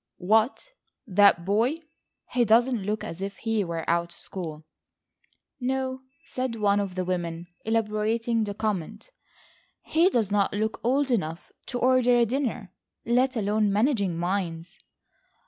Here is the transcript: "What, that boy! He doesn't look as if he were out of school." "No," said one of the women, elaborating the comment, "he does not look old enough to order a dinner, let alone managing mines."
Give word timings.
"What, 0.17 0.71
that 1.05 1.45
boy! 1.45 1.81
He 2.31 2.43
doesn't 2.43 2.81
look 2.85 3.03
as 3.03 3.21
if 3.21 3.37
he 3.37 3.63
were 3.63 3.87
out 3.87 4.11
of 4.13 4.19
school." 4.19 4.65
"No," 5.59 6.01
said 6.25 6.55
one 6.55 6.79
of 6.79 6.95
the 6.95 7.05
women, 7.05 7.45
elaborating 7.65 8.43
the 8.43 8.55
comment, 8.55 9.11
"he 9.83 10.09
does 10.09 10.31
not 10.31 10.53
look 10.55 10.79
old 10.83 11.11
enough 11.11 11.51
to 11.67 11.77
order 11.77 12.15
a 12.15 12.25
dinner, 12.25 12.73
let 13.05 13.35
alone 13.35 13.71
managing 13.71 14.17
mines." 14.17 14.75